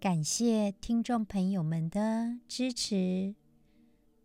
[0.00, 3.34] 感谢听众朋友们的支持。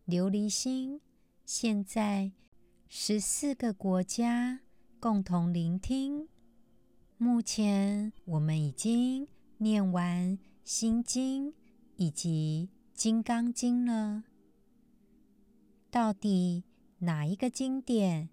[0.06, 1.02] 琉璃心
[1.46, 2.32] 现在
[2.88, 4.60] 十四个国家
[5.00, 6.28] 共同聆听。
[7.18, 11.48] 目前我们已经念完《心经》
[11.96, 14.26] 以及《金刚经》了。
[15.90, 16.66] 到底
[17.00, 18.30] 哪一个经典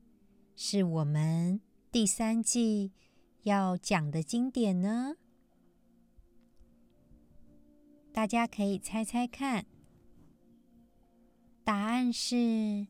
[0.55, 2.93] 是我们第三季
[3.45, 5.17] 要讲的经典呢？
[8.13, 9.65] 大家可以猜猜看，
[11.63, 12.37] 答案是《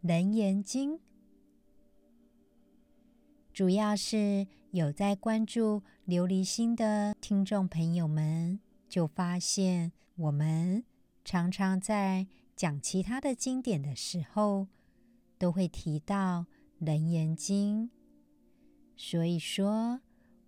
[0.00, 0.94] 楞严经》。
[3.52, 10.84] 主要是有在关注琉璃心的听众朋友们，就发现我们
[11.22, 14.68] 常常在讲其他的经典的时候，
[15.38, 16.40] 都会提到
[16.78, 17.88] 《楞严经》。
[18.96, 20.00] 所以说，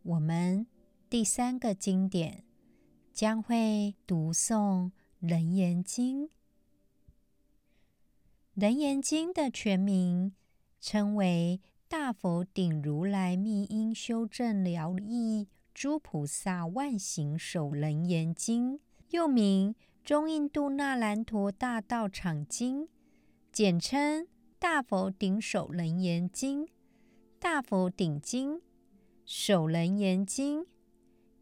[0.03, 0.67] 我们
[1.11, 2.45] 第三个经典。
[3.13, 4.87] 将会读诵
[5.21, 6.25] 《楞严经》。
[8.55, 10.33] 《楞严经》的全名
[10.81, 18.79] 称为《大佛顶如来密因修证疗义诸菩萨万行首楞严经》，
[19.11, 22.85] 又名《中印度那兰陀大道场经》，
[23.53, 24.23] 简称
[24.59, 26.65] 《大佛顶首楞严经》、
[27.39, 28.55] 《大佛顶经》、
[29.27, 30.63] 《首楞严经》，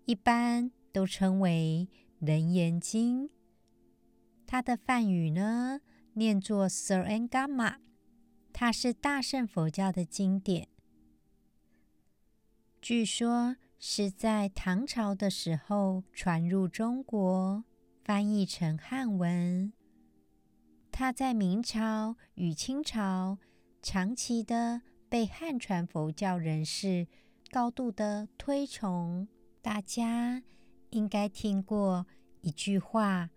[0.07, 0.73] 一般。
[0.93, 1.89] 都称为
[2.27, 3.29] 《楞严经》，
[4.47, 5.81] 它的梵语呢，
[6.15, 7.77] 念作 Sarangama
[8.53, 10.69] 它是大乘佛教的经典。
[12.83, 17.65] 据说是在唐朝的时候传入中国，
[18.03, 19.73] 翻译成汉文。
[20.91, 23.39] 它在明朝与清朝
[23.81, 27.07] 长期的被汉传佛教人士
[27.51, 29.29] 高度的推崇，
[29.63, 30.43] 大家。
[30.91, 32.07] 应该听过
[32.41, 33.31] 一句话：“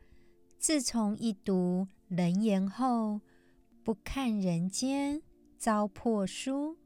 [0.59, 3.21] 自从一读楞严后，
[3.83, 5.21] 不看人间
[5.57, 6.77] 遭破书。”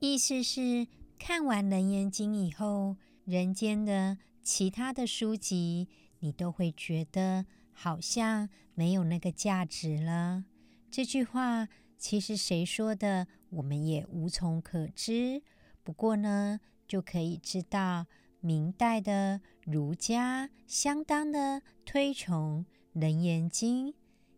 [0.00, 0.86] 意思是
[1.18, 5.88] 看完楞严经以后，人间的其他的书籍，
[6.20, 10.44] 你都会觉得好像没有那个价值了。
[10.90, 15.42] 这句话其实谁说的，我们也无从可知。
[15.82, 18.06] 不过呢，就可以知道。
[18.40, 22.64] 明代的儒家相当的推崇
[23.00, 23.88] 《楞严经》，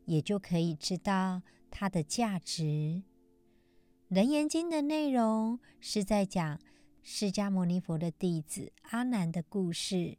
[0.06, 2.64] 也就可以知道它的价值。
[4.08, 6.60] 《楞严经》的内容是在讲
[7.02, 10.18] 释迦牟尼佛的弟子阿难的故事。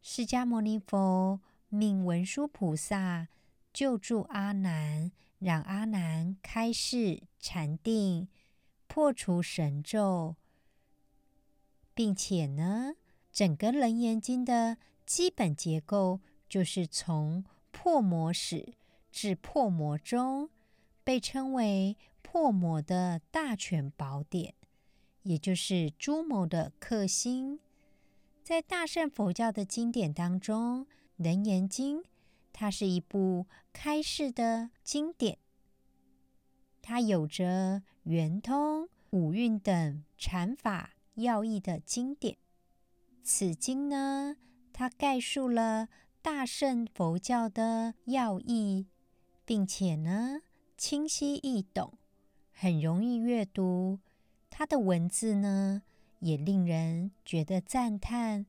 [0.00, 3.28] 释迦牟尼佛命文殊菩萨
[3.72, 8.28] 救助阿难，让阿难开示禅定，
[8.86, 10.36] 破除神咒。
[11.98, 12.94] 并且呢，
[13.32, 18.74] 整个《楞严经》的基本结构就是从破魔始
[19.10, 20.48] 至破魔终，
[21.02, 24.54] 被称为破魔的大全宝典，
[25.24, 27.58] 也就是诸魔的克星。
[28.44, 30.84] 在大乘佛教的经典当中，
[31.16, 31.98] 《楞严经》
[32.52, 35.38] 它是一部开示的经典，
[36.80, 40.94] 它有着圆通、五蕴等禅法。
[41.18, 42.36] 要义的经典，
[43.24, 44.36] 此经呢，
[44.72, 45.88] 它概述了
[46.22, 48.86] 大圣佛教的要义，
[49.44, 50.42] 并且呢，
[50.76, 51.94] 清晰易懂，
[52.52, 53.98] 很容易阅读。
[54.48, 55.82] 它的文字呢，
[56.20, 58.46] 也令人觉得赞叹，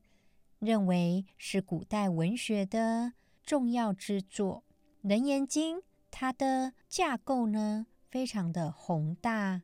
[0.60, 3.14] 认为是古代文学的
[3.44, 4.62] 重要之作。
[5.08, 5.78] 《楞严经》
[6.10, 9.62] 它的架构呢，非常的宏大，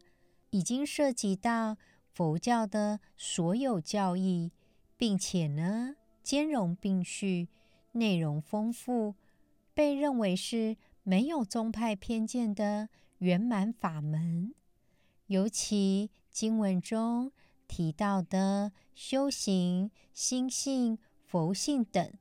[0.50, 1.76] 已经涉及到。
[2.16, 4.50] 佛教的所有教义，
[4.96, 7.48] 并且呢，兼容并蓄，
[7.92, 9.16] 内容丰富，
[9.74, 14.54] 被认为是没有宗派偏见的圆满法门。
[15.26, 17.32] 尤其经文中
[17.68, 22.14] 提到的修行、心性、佛性等，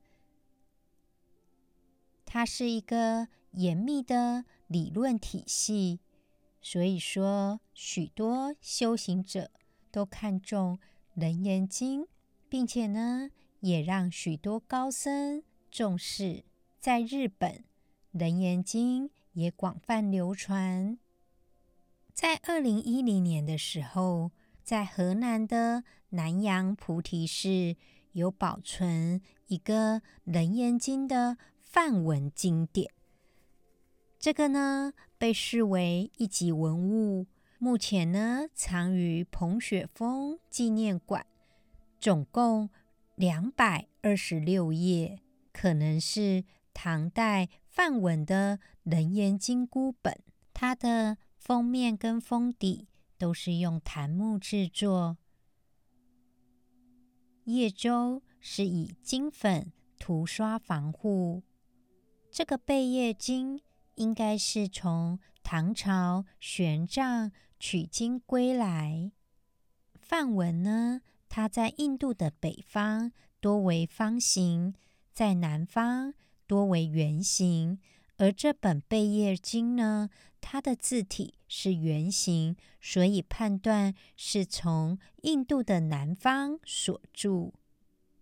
[2.26, 6.02] 它是一个严密的理论体系。
[6.62, 9.52] 所以说，许多修行者。
[9.96, 10.78] 都看重
[11.14, 12.02] 《楞严经》，
[12.50, 13.30] 并且呢，
[13.62, 16.44] 也让许多高僧重视。
[16.82, 17.52] 在日本，
[18.12, 21.00] 《楞严经》也广泛流传。
[22.14, 24.32] 在二零一零年的时候，
[24.62, 27.78] 在河南的南阳菩提寺
[28.12, 32.92] 有保存一个《楞严经》的梵文经典，
[34.20, 37.28] 这个呢被视为一级文物，
[37.58, 41.26] 目前呢藏于彭雪枫纪念馆，
[42.00, 42.70] 总共
[43.16, 45.20] 两百二十六页，
[45.52, 46.44] 可能是
[46.74, 50.22] 唐代梵文的《楞严经》孤本，
[50.54, 51.18] 它的。
[51.38, 52.88] 封面跟封底
[53.20, 55.18] 都是用檀木制作，
[57.44, 61.44] 叶周是以金粉涂刷防护。
[62.32, 63.62] 这个贝叶经
[63.96, 69.12] 应该是从唐朝玄奘取经归来。
[69.94, 74.74] 梵文呢，它在印度的北方多为方形，
[75.12, 76.14] 在南方
[76.48, 77.80] 多为圆形。
[78.18, 80.10] 而这本贝叶经呢，
[80.40, 87.52] 它的字体是圆形，所以判断是从印度的南方所著。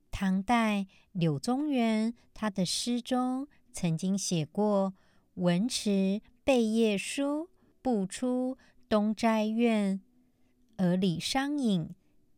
[0.10, 4.94] 唐代柳宗元他的诗中曾经写过
[5.36, 7.50] “文持贝叶书，
[7.82, 8.58] 不出
[8.88, 10.02] 东斋院”，
[10.78, 11.90] 而李商隐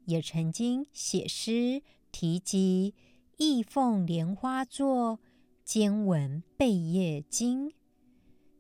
[0.05, 1.81] 也曾经写诗
[2.11, 2.93] 提及
[3.37, 5.19] “意凤莲花座”。
[5.65, 7.73] 兼闻贝叶经，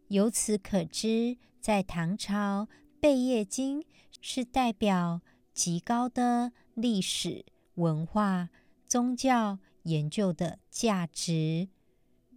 [0.07, 2.67] 由此可知，在唐朝，
[2.99, 3.85] 贝叶经
[4.19, 5.21] 是代表
[5.53, 7.45] 极高的历史
[7.75, 8.49] 文化、
[8.87, 11.69] 宗教研究的价值。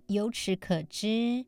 [0.09, 1.47] 由此可知，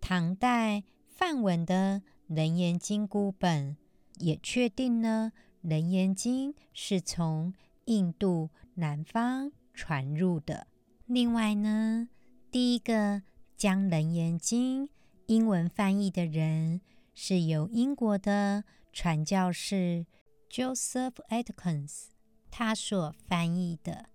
[0.00, 2.02] 唐代梵文的
[2.34, 3.76] 《楞严经》孤本，
[4.18, 5.26] 也确定了
[5.60, 7.54] 《楞严经》是从
[7.84, 10.66] 印度南方传入的。
[11.06, 12.08] 另外呢，
[12.50, 13.22] 第一个
[13.56, 14.86] 将《楞严经》
[15.26, 16.80] 英文翻译的人，
[17.14, 20.06] 是由英国的传教士
[20.50, 22.06] Joseph Atkins
[22.50, 24.06] 他所翻译的。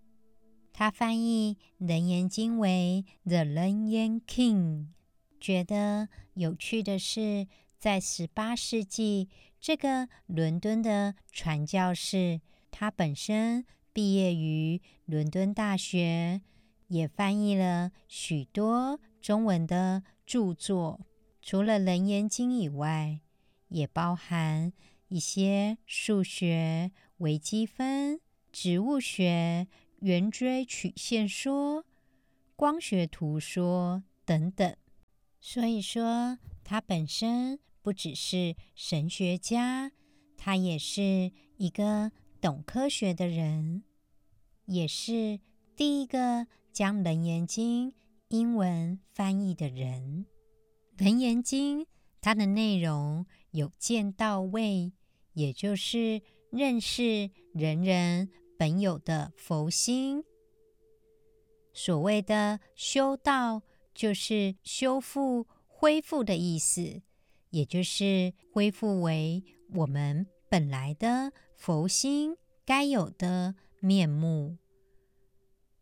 [0.74, 1.56] 他翻译
[1.88, 4.88] 《楞严经》为 The 楞严 King。
[5.46, 7.46] 觉得有趣的是，
[7.78, 9.30] 在十八世纪，
[9.62, 13.64] 这个伦敦的传教士，他本身
[13.94, 16.42] 毕业于伦敦大学。
[16.88, 21.02] 也翻译了许多中文的著作，
[21.44, 23.20] 除了《楞严经》以外，
[23.68, 24.74] 也包含
[25.10, 28.20] 一些数学、微积分、
[28.52, 29.68] 植物学、
[30.00, 31.86] 圆锥曲线说、
[32.56, 34.76] 光学图说等等。
[35.48, 39.92] 所以说，他本身不只是神学家，
[40.36, 42.12] 他也是一个
[42.42, 43.84] 懂科学的人，
[44.66, 45.40] 也是
[45.76, 46.48] 第一个。
[46.74, 47.92] 将《楞严经》
[48.28, 50.26] 英文翻译的人，
[51.06, 51.84] 《楞严经》
[52.20, 54.92] 它的内容有见到位，
[55.32, 60.22] 也就是认识人人本有的佛心。
[61.72, 63.62] 所谓的修道，
[63.96, 67.02] 就是修复、恢复的意思，
[67.50, 69.44] 也就是恢复为
[69.74, 74.58] 我们本来的佛心该有的面目。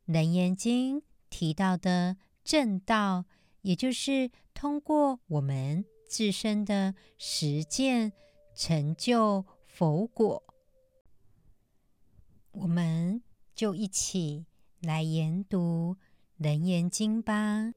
[0.14, 1.00] 《楞严经》
[1.30, 3.26] 提到的正道，
[3.62, 8.14] 也就是通过我们自身的实践
[8.54, 10.44] 成就佛果。
[12.52, 13.24] 我们
[13.56, 14.46] 就一起
[14.82, 15.96] 来研读
[16.44, 17.74] 《楞严经》吧。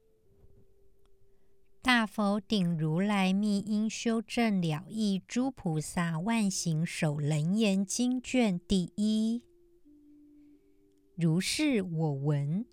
[1.87, 9.45] 大佛顶如来密因修证了义诸菩萨万行首楞严经卷第一。
[11.15, 12.67] 如是我闻。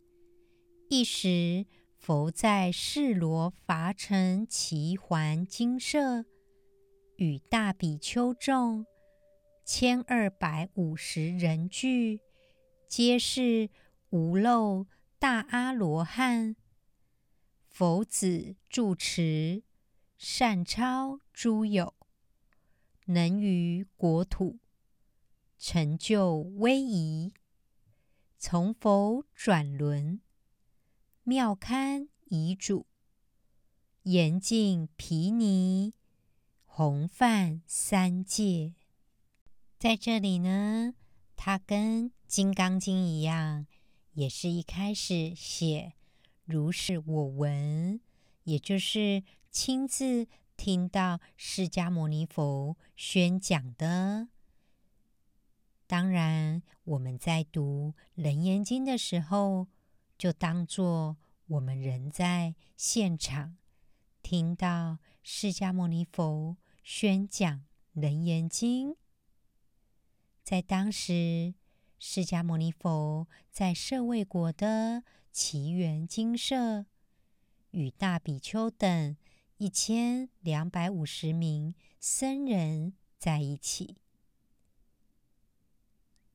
[0.89, 6.25] 一时，佛在世罗伐城只桓精舍，
[7.17, 8.83] 与大比丘众
[9.63, 12.19] 千二百五十人俱，
[12.87, 13.69] 皆是
[14.09, 14.87] 无漏
[15.19, 16.55] 大阿罗汉。
[17.73, 19.63] 佛子住持，
[20.15, 21.95] 善超诸有，
[23.05, 24.59] 能于国土
[25.57, 27.33] 成就威仪。
[28.37, 30.21] 从佛转轮，
[31.23, 32.85] 妙堪遗主，
[34.03, 35.95] 严净毗尼，
[36.67, 38.75] 弘范三界。
[39.79, 40.93] 在这里呢，
[41.35, 43.65] 它跟《金刚经》一样，
[44.13, 45.93] 也是一开始写
[46.53, 47.99] “如是我闻”，
[48.45, 54.27] 也就是亲自听到释迦牟尼佛宣讲的。
[55.87, 59.67] 当然，我们在读《楞严经》的时候，
[60.15, 61.17] 就当作
[61.47, 63.57] 我们人在现场，
[64.21, 67.57] 听到释迦牟尼佛宣讲
[67.93, 68.91] 《楞严经》。
[70.43, 71.55] 在当时，
[71.97, 76.85] 释迦牟尼佛在舍卫国的奇园精舍，
[77.71, 79.17] 与大比丘等
[79.57, 83.97] 一千两百五十名僧人在一起。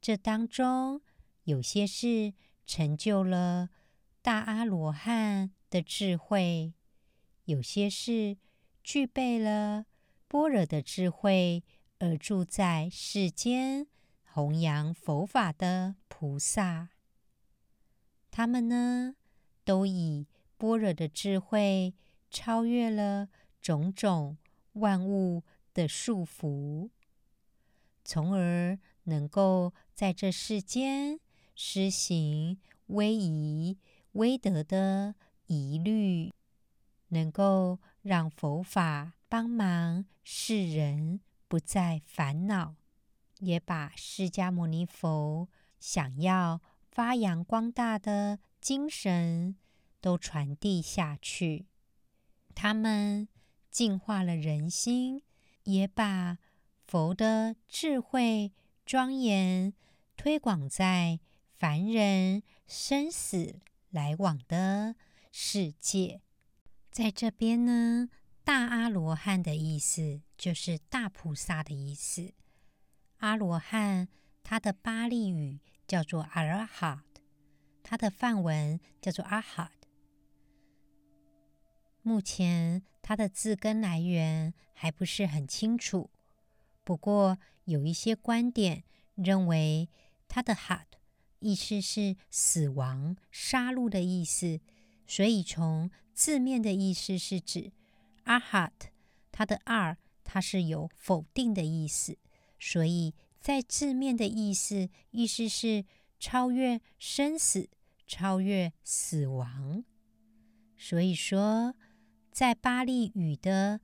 [0.01, 1.01] 这当中
[1.45, 2.35] 有些是
[2.67, 3.71] 成就了
[4.21, 6.75] 大阿罗汉的智慧，
[7.45, 8.37] 有些是
[8.83, 9.87] 具备了
[10.27, 11.63] 般若的智慧
[12.01, 13.87] 而住在世间。
[14.25, 16.91] 弘扬佛法的菩萨，
[18.39, 19.17] 他们呢，
[19.65, 21.93] 都以般若的智慧
[22.31, 23.31] 超越了
[23.61, 24.39] 种种
[24.75, 25.43] 万物
[25.75, 26.89] 的束缚，
[28.05, 31.19] 从而能够在这世间
[31.57, 33.77] 施行威仪
[34.13, 35.17] 威德的
[35.47, 36.33] 仪律，
[37.09, 41.19] 能够让佛法帮忙世人
[41.49, 42.77] 不再烦恼。
[43.41, 45.49] 也把释迦牟尼佛
[45.81, 46.61] 想要
[46.99, 49.55] 发扬光大的精神
[50.01, 51.67] 都传递下去。
[52.57, 53.29] 他们
[53.71, 55.23] 净化了人心，
[55.63, 56.39] 也把
[56.89, 58.53] 佛的智慧
[58.85, 59.73] 庄严
[60.17, 61.21] 推广在
[61.53, 64.97] 凡人生死来往的
[65.31, 66.21] 世界。
[66.91, 68.09] 在这边呢，
[68.43, 72.33] 大阿罗汉的意思就是大菩萨的意思。
[73.19, 74.09] 阿罗汉，
[74.43, 77.23] 他的巴利语叫做阿拉哈特，
[77.83, 79.89] 它的梵文叫做阿哈特。
[82.03, 86.11] 目前它的字根来源还不是很清楚，
[86.85, 89.89] 不过有一些观点认为
[90.29, 90.99] 它的哈特
[91.41, 94.61] 意思是死亡、杀戮的意思，
[95.07, 97.73] 所以从字面的意思是指
[98.25, 98.91] 阿哈特，
[99.33, 102.19] 它的二它是有否定的意思。
[102.61, 105.85] 所以在字面的意思，意思是
[106.19, 107.71] 超越生死，
[108.07, 109.85] 超越死亡。
[110.77, 111.75] 所以说，
[112.31, 113.81] 在巴利语的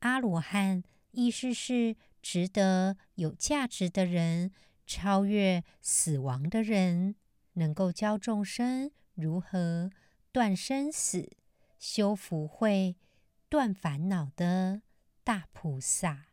[0.00, 4.50] 阿罗汉，意思是值得、有价值的人，
[4.86, 7.16] 超越死亡的人，
[7.54, 9.90] 能够教众生如何
[10.30, 11.30] 断生死、
[11.78, 12.96] 修福慧、
[13.48, 14.82] 断烦恼的
[15.22, 16.26] 大菩萨。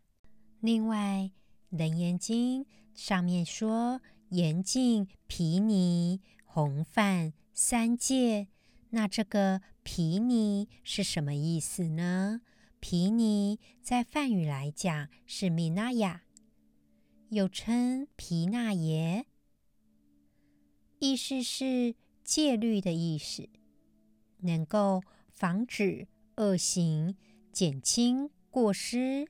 [0.61, 1.31] 另外，
[1.69, 8.47] 《楞严经》上面说：“严禁毗尼弘范三界。”
[8.91, 12.41] 那这个“毗尼”是什么意思呢
[12.81, 16.23] ？“毗尼”在梵语来讲是“米那雅”，
[17.29, 19.27] 又称“皮那耶”，
[20.97, 23.47] 意思是戒律的意思，
[24.39, 26.07] 能够防止
[26.37, 27.15] 恶行，
[27.51, 29.27] 减轻过失。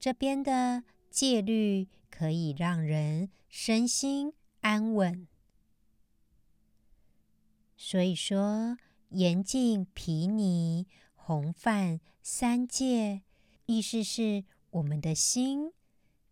[0.00, 0.84] 这边的。
[1.12, 5.28] 戒律可以让人身心安稳，
[7.76, 8.78] 所以说
[9.10, 13.20] 严净毗尼弘范三界，
[13.66, 15.72] 意思是我们的心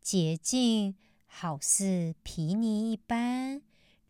[0.01, 0.97] 洁净，
[1.27, 3.61] 好似毗尼一般。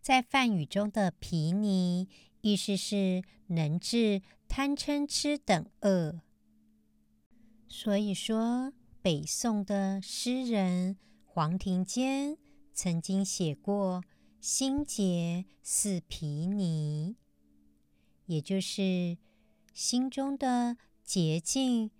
[0.00, 2.08] 在梵语中的毗尼，
[2.42, 6.20] 意思是能治贪嗔痴等恶。
[7.68, 8.72] 所以说。
[9.02, 12.36] 北宋的诗人黄庭坚
[12.74, 14.04] 曾经写过
[14.42, 17.16] “心洁似皮泥”，
[18.26, 19.16] 也就是
[19.72, 21.90] 心中的洁净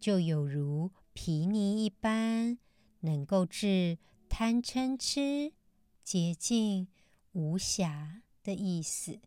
[0.00, 2.58] 就有如皮泥一般，
[3.00, 3.98] 能够治
[4.28, 5.52] 贪嗔痴，
[6.02, 6.88] 洁净
[7.32, 9.20] 无瑕的意思。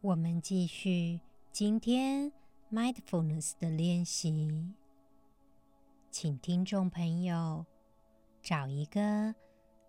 [0.00, 1.20] 我们继续
[1.52, 2.32] 今天
[2.72, 4.74] mindfulness 的练习。
[6.12, 7.64] 请听众朋友
[8.42, 9.34] 找一个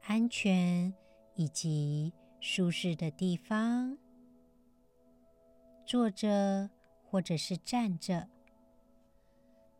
[0.03, 0.94] 安全
[1.36, 3.98] 以及舒适的地方，
[5.86, 6.70] 坐着
[7.03, 8.30] 或者是站着，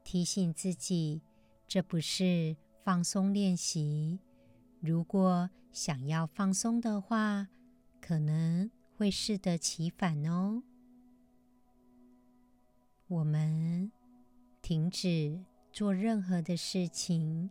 [0.04, 1.22] 提醒自己，
[1.66, 4.20] 这不是放松练习。
[4.82, 7.48] 如果想要放松的话，
[8.02, 10.62] 可能会适得其反哦。
[13.08, 13.90] 我们
[14.62, 15.46] 停止。
[15.74, 17.50] 做任何的事情，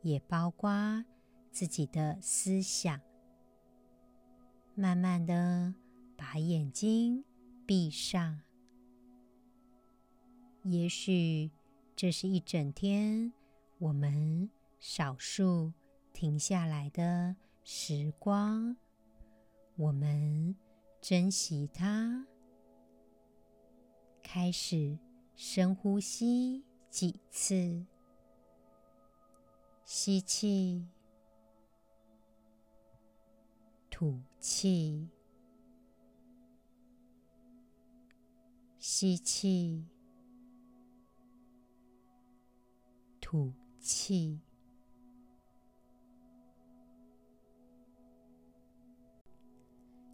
[0.00, 1.04] 也包括
[1.52, 3.00] 自己的思想。
[4.74, 5.72] 慢慢的
[6.16, 7.24] 把眼睛
[7.64, 8.40] 闭上。
[10.64, 11.52] 也许
[11.94, 13.32] 这是一整天
[13.78, 14.50] 我们
[14.80, 15.72] 少数
[16.12, 18.76] 停下来的时光，
[19.76, 20.56] 我们
[21.00, 22.26] 珍惜它，
[24.20, 24.98] 开始
[25.36, 27.86] 深呼吸几次，
[29.82, 30.86] 吸气，
[33.88, 35.08] 吐气，
[38.78, 39.88] 吸气，
[43.22, 44.42] 吐气。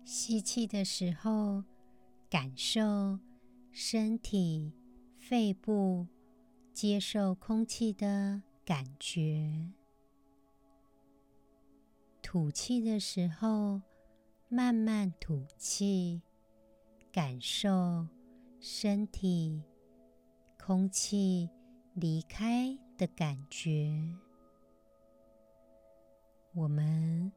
[0.05, 1.65] 吸气的时候，
[2.31, 3.19] 感受
[3.73, 4.73] 身体、
[5.17, 6.07] 肺部
[6.81, 9.73] 接受空气的感觉；
[12.23, 13.83] 吐气的时候，
[14.49, 16.23] 慢慢吐气，
[17.11, 18.07] 感受
[18.61, 19.61] 身体、
[20.57, 21.51] 空气
[21.95, 24.17] 离开的感觉。
[26.55, 27.33] 我们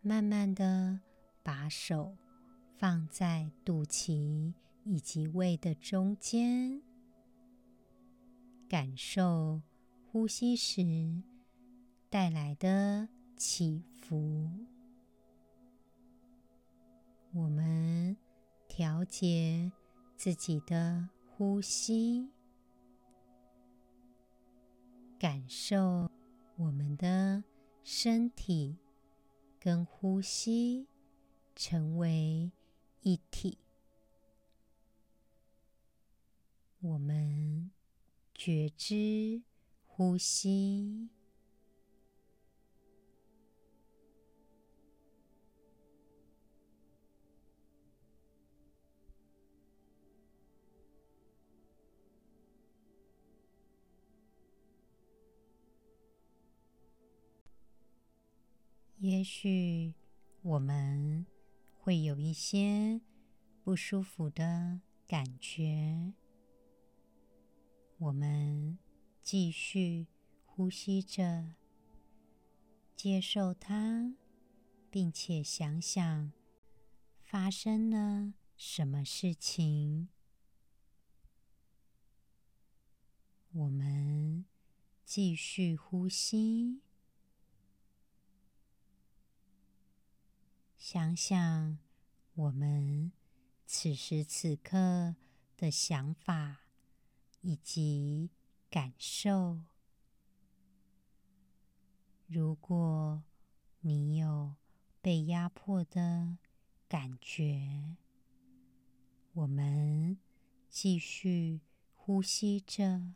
[0.00, 1.00] 慢慢的
[1.42, 2.16] 把手。
[2.78, 4.52] 放在肚脐
[4.84, 6.82] 以及胃的中间，
[8.68, 9.62] 感受
[10.10, 11.22] 呼吸时
[12.10, 14.50] 带来的起伏。
[17.32, 18.16] 我们
[18.66, 19.70] 调节
[20.16, 22.30] 自己的呼吸，
[25.18, 26.10] 感受
[26.56, 27.44] 我们的
[27.84, 28.78] 身体
[29.60, 30.88] 跟呼吸
[31.54, 32.50] 成为
[33.02, 33.58] 一体，
[36.80, 37.70] 我们
[38.36, 39.42] 觉知
[39.86, 41.08] 呼吸，
[58.98, 59.94] 也许
[60.42, 61.26] 我们。
[61.86, 63.00] 会有一些
[63.62, 66.12] 不舒服的感觉，
[67.98, 68.78] 我们
[69.22, 70.06] 继续
[70.44, 71.54] 呼吸着，
[72.94, 74.14] 接受它，
[74.90, 76.32] 并且想想
[77.24, 80.10] 发生了什么事情。
[83.50, 84.44] 我们
[85.02, 86.82] 继续呼吸。
[90.76, 91.78] 想想
[92.34, 93.10] 我们
[93.64, 95.16] 此时此刻
[95.56, 96.65] 的想法
[97.46, 98.28] 以及
[98.68, 99.60] 感受。
[102.26, 103.22] 如果
[103.82, 104.56] 你有
[105.00, 106.38] 被压迫的
[106.88, 107.94] 感觉，
[109.32, 110.18] 我们
[110.68, 111.60] 继续
[111.94, 113.14] 呼吸着，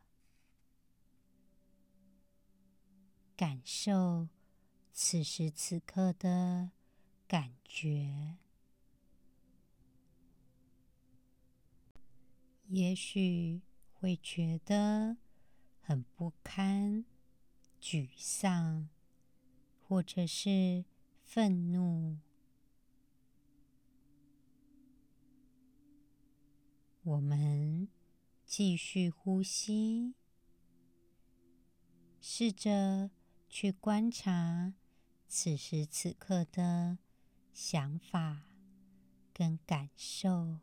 [3.36, 4.28] 感受
[4.92, 6.70] 此时此刻的。
[7.26, 8.38] 感觉，
[12.66, 13.62] 也许
[14.00, 15.18] 会觉得
[15.80, 17.04] 很不堪、
[17.80, 18.88] 沮丧，
[19.82, 20.84] 或者是
[21.22, 22.18] 愤怒。
[27.02, 27.88] 我们
[28.46, 30.14] 继续呼吸，
[32.20, 33.10] 试着
[33.48, 34.74] 去观察
[35.28, 36.98] 此时此刻的。
[37.52, 38.44] 想法
[39.34, 40.60] 跟感受，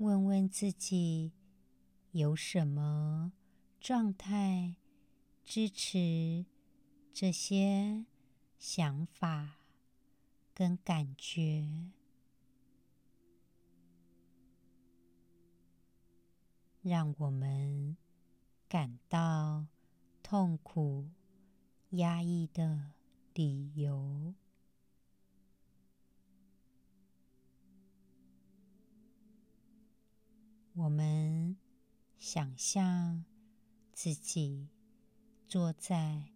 [0.00, 1.32] 问问自己
[2.12, 3.32] 有什么
[3.78, 4.76] 状态
[5.44, 6.46] 支持
[7.12, 8.06] 这些
[8.58, 9.58] 想法
[10.54, 11.92] 跟感觉，
[16.82, 17.96] 让我们
[18.68, 19.66] 感到。
[20.22, 21.10] 痛苦、
[21.90, 22.92] 压抑的
[23.34, 24.32] 理由。
[30.82, 31.58] 我们
[32.18, 33.26] 想象
[33.92, 34.70] 自己
[35.46, 36.30] 坐在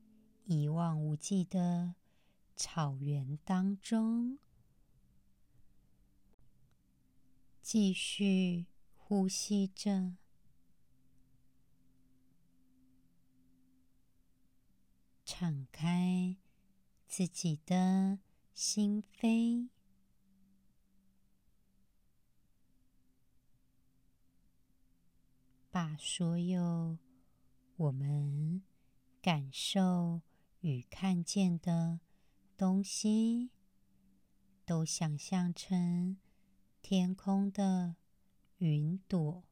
[0.45, 1.95] 一望无际的
[2.55, 4.39] 草原当中，
[7.63, 8.67] 继续
[8.99, 10.17] 呼吸着。
[15.25, 16.37] 敞开
[17.07, 18.19] 自己的
[18.53, 19.71] 心扉，
[25.75, 26.99] 把所有
[27.75, 28.63] 我们
[29.21, 30.23] 感受
[30.61, 31.99] 与看见的
[32.57, 33.51] 东西，
[34.65, 36.17] 都想象成
[36.81, 37.97] 天空的
[38.59, 39.43] 云朵。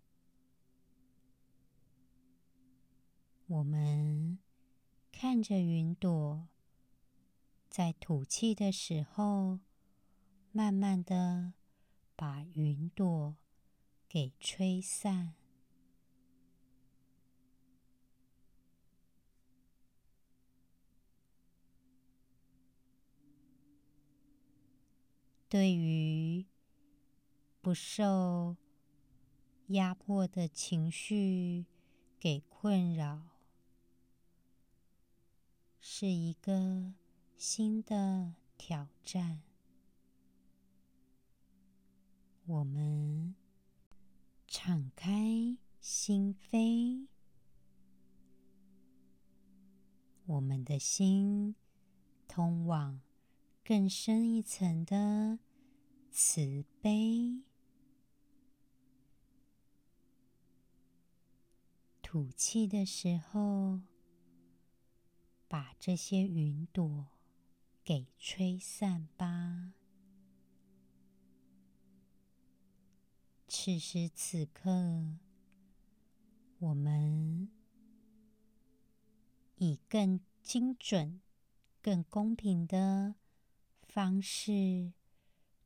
[3.48, 4.38] 我们。
[5.10, 6.48] 看着云朵，
[7.68, 9.58] 在吐气的时候，
[10.52, 11.54] 慢慢的
[12.14, 13.36] 把云朵
[14.08, 15.34] 给吹散。
[25.52, 26.46] 对于
[27.60, 28.56] 不受
[29.66, 31.66] 压迫的情绪
[32.18, 33.36] 给困扰，
[35.78, 36.94] 是一个
[37.36, 39.42] 新的挑战。
[42.46, 43.34] 我们
[44.46, 47.08] 敞开心扉，
[50.24, 51.54] 我们的心
[52.26, 53.02] 通往
[53.64, 55.38] 更深一层的
[56.10, 57.42] 慈悲。
[62.02, 63.80] 吐气的时候，
[65.48, 67.06] 把这些云朵
[67.84, 69.72] 给吹散吧。
[73.46, 75.18] 此时此刻，
[76.58, 77.48] 我们
[79.56, 81.20] 以更精准、
[81.80, 83.14] 更公平的
[83.94, 84.94] 方式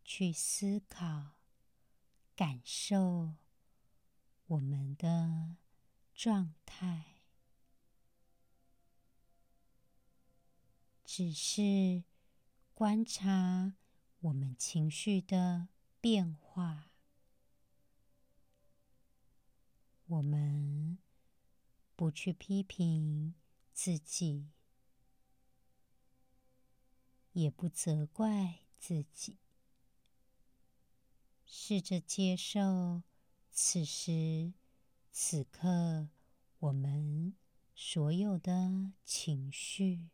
[0.05, 1.37] 去思考、
[2.35, 3.37] 感受
[4.49, 5.55] 我们的
[6.12, 7.23] 状态，
[11.05, 12.03] 只是
[12.75, 13.75] 观察
[14.19, 15.69] 我们情绪的
[16.01, 16.91] 变化。
[20.07, 20.99] 我们
[21.95, 23.37] 不去批评
[23.73, 24.51] 自己，
[27.37, 29.37] 也不责怪自己，
[31.44, 33.03] 试着接受
[33.53, 34.55] 此时
[35.12, 36.09] 此刻
[36.59, 37.35] 我们
[37.75, 40.09] 所有的情绪。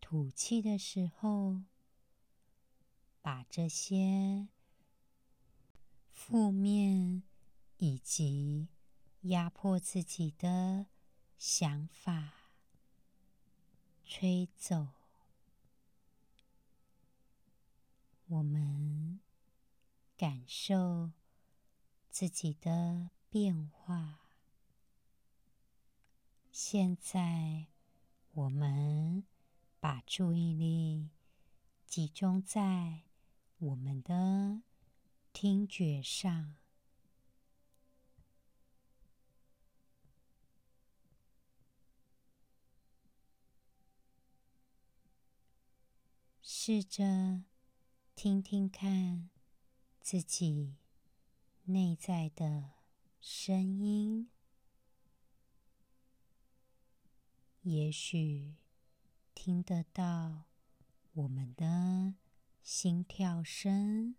[0.00, 1.64] 吐气的时候，
[3.20, 4.46] 把这些
[6.12, 7.24] 负面
[7.78, 8.68] 以及
[9.22, 10.86] 压迫自己的
[11.36, 12.33] 想法
[14.06, 14.88] 吹走。
[18.26, 19.20] 我们。
[20.16, 21.10] 感受
[22.08, 24.20] 自己的变化。
[26.52, 27.66] 现在，
[28.30, 29.24] 我们
[29.80, 31.10] 把注意力
[31.84, 33.02] 集中在
[33.58, 34.62] 我们的
[35.32, 36.54] 听觉上，
[46.66, 47.42] 试着
[48.16, 49.28] 听听看。
[50.00, 50.76] 自己
[51.64, 52.70] 内在的
[53.20, 54.30] 声音，
[57.60, 58.54] 也许
[59.34, 60.44] 听得到
[61.12, 62.14] 我们的
[62.62, 64.14] 心跳声。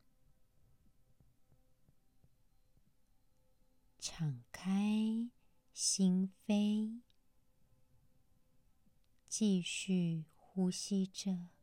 [4.00, 5.32] 敞开
[5.74, 7.02] 心扉，
[9.28, 11.55] 继续呼吸着。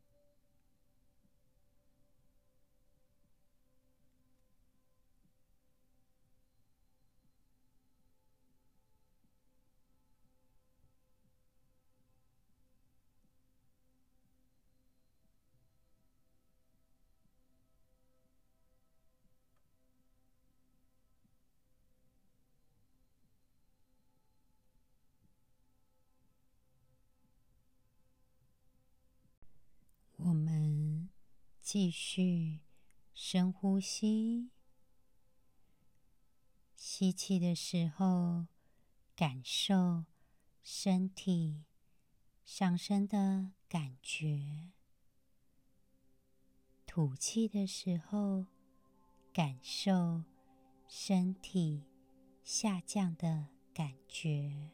[31.73, 32.59] 继续
[33.15, 34.51] 深呼吸，
[36.75, 38.45] 吸气的时候，
[39.15, 40.05] 感受
[40.61, 41.63] 身体
[42.45, 44.69] 上升的感觉；
[46.85, 48.45] 吐气的时候，
[49.33, 50.25] 感受
[50.87, 51.81] 身体
[52.43, 54.69] 下降的感觉。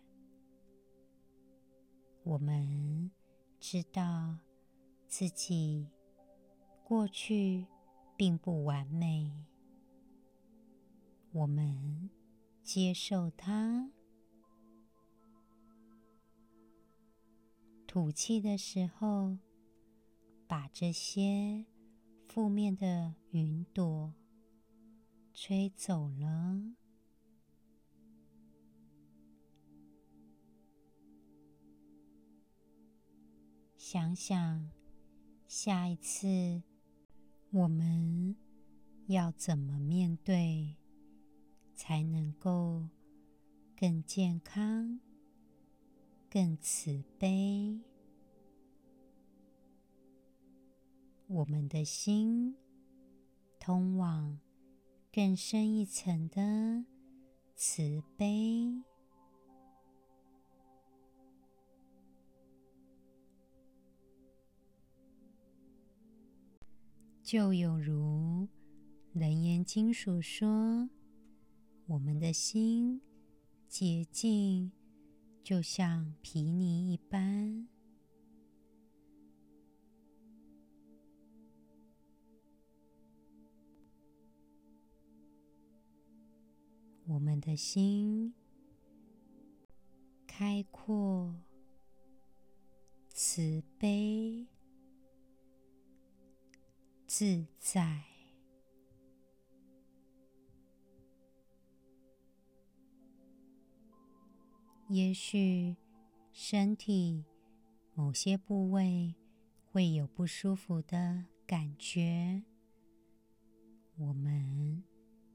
[2.23, 3.09] 我们
[3.57, 4.37] 知道
[5.07, 5.87] 自己。
[6.89, 7.67] 过去
[8.17, 9.45] 并不完美，
[11.31, 12.09] 我们
[12.63, 13.91] 接受它。
[17.85, 19.37] 吐气的时候，
[20.47, 21.67] 把这些
[22.27, 24.15] 负面的云朵
[25.31, 26.73] 吹走了。
[33.77, 34.71] 想想
[35.47, 36.63] 下一次。
[37.51, 38.35] 我们
[39.07, 40.77] 要怎么面对，
[41.73, 42.87] 才能够
[43.75, 44.99] 更健康、
[46.29, 47.79] 更慈悲？
[51.25, 52.55] 我们的心
[53.59, 54.39] 通往
[55.11, 56.85] 更深一层的
[57.55, 58.83] 慈悲，
[67.29, 68.47] 就有如
[69.13, 70.89] 《楞严经》所说，
[71.85, 72.99] 我们的心
[73.67, 74.71] 洁净，
[75.43, 77.67] 就像皮泥一般。
[87.05, 88.33] 我们的心
[90.25, 91.35] 开阔、
[93.09, 94.47] 慈悲、
[97.19, 98.05] 自在。
[104.87, 105.75] 也许
[106.31, 107.25] 身体
[107.93, 109.15] 某些部位
[109.69, 112.45] 会有不舒服的感觉，
[113.97, 114.81] 我们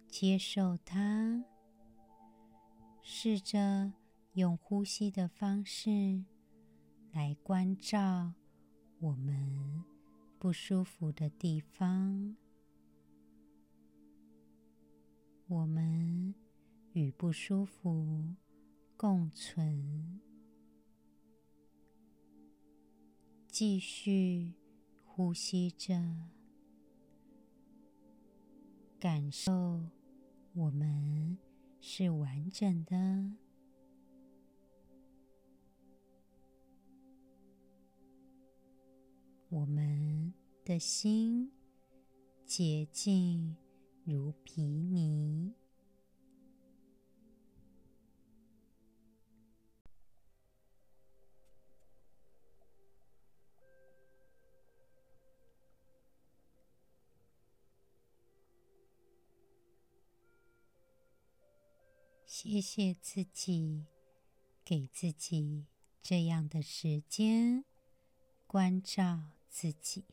[0.09, 1.45] 接受它。
[3.03, 3.93] 试着
[4.33, 6.25] 用呼吸的方式
[7.13, 8.33] 来关照
[9.01, 9.85] 我们
[10.45, 12.37] 不舒服的地方。
[15.47, 16.35] 我们
[16.93, 18.35] 与不舒服
[18.95, 20.21] 共存，
[23.49, 24.53] 继续
[25.07, 26.29] 呼吸着，
[29.01, 29.89] 感受
[30.53, 31.39] 我们。
[31.87, 33.33] 是完整的，
[39.55, 41.53] 我们的心
[42.45, 43.55] 洁净
[44.03, 45.55] 如皮泥。
[62.27, 63.87] 谢谢自己，
[64.65, 65.67] 给自己
[66.03, 67.65] 这样的时间，
[68.49, 70.05] 关照自己。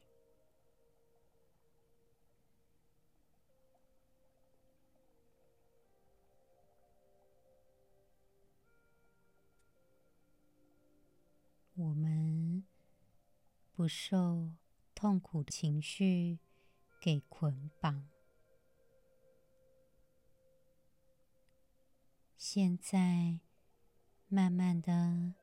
[11.73, 12.63] 我们
[13.73, 14.51] 不受
[14.93, 16.37] 痛苦情绪
[16.99, 18.07] 给捆绑。
[22.37, 23.39] 现在，
[24.27, 25.33] 慢慢的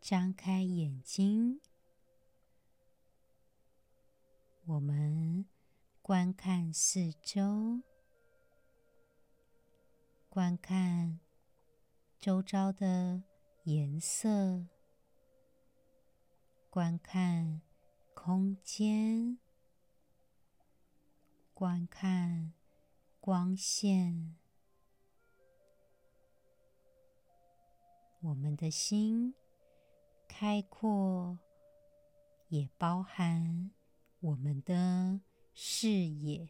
[0.00, 1.60] 张开眼睛，
[4.68, 5.46] 我们
[6.02, 7.82] 观看四周，
[10.28, 11.20] 观看
[12.18, 13.22] 周遭的
[13.62, 14.66] 颜色，
[16.68, 17.60] 观看
[18.12, 19.38] 空间，
[21.54, 22.52] 观看
[23.20, 24.34] 光线。
[28.18, 29.32] 我们的心
[30.26, 31.38] 开阔，
[32.48, 33.70] 也包含
[34.26, 35.20] 我们的
[35.54, 36.48] 视野。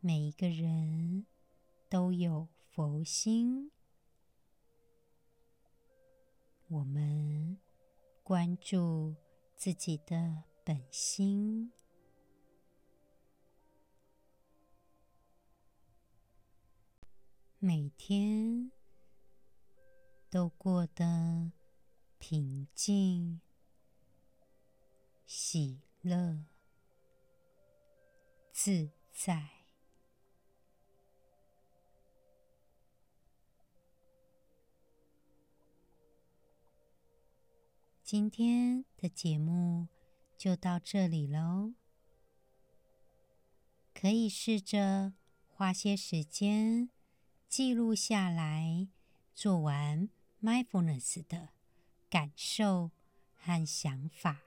[0.00, 1.26] 每一个人
[1.90, 3.70] 都有佛心，
[6.68, 7.58] 我们
[8.22, 9.14] 关注
[9.54, 11.70] 自己的本心。
[17.64, 18.72] 每天
[20.28, 21.52] 都过得
[22.18, 23.40] 平静、
[25.26, 26.44] 喜乐、
[28.50, 29.48] 自在。
[38.02, 39.86] 今天的节目
[40.36, 41.74] 就到这里喽，
[43.94, 45.12] 可以试着
[45.46, 46.90] 花些时间。
[47.52, 48.88] 记录下来，
[49.34, 50.08] 做完
[50.40, 51.50] mindfulness 的
[52.08, 52.92] 感受
[53.36, 54.40] 和想法。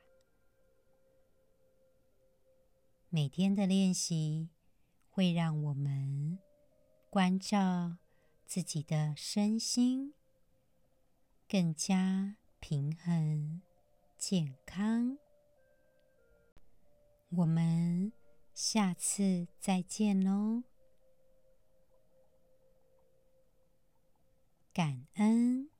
[3.09, 4.49] 每天的练习
[5.11, 6.39] 会让我们
[7.11, 7.97] 关照
[8.43, 10.15] 自己的身心，
[11.47, 13.61] 更加平衡
[14.17, 15.19] 健康。
[17.29, 18.11] 我们
[18.55, 20.63] 下次再见喽。
[24.75, 25.74] 感恩。